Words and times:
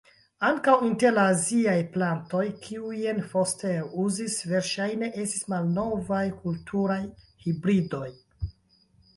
Ankaŭ 0.45 0.73
inter 0.85 1.11
la 1.17 1.25
aziaj 1.33 1.75
plantoj, 1.97 2.41
kiujn 2.63 3.21
Foster 3.33 3.93
uzis 4.05 4.39
verŝajne 4.55 5.11
estis 5.25 5.47
malnovaj 5.55 6.25
kulturaj 6.41 7.01
hibridoj. 7.45 8.07